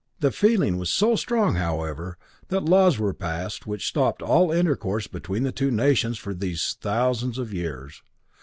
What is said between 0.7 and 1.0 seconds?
was